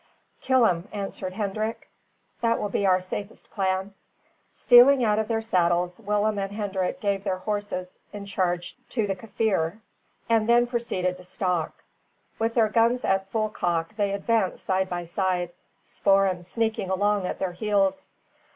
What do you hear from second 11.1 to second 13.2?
to stalk. With their guns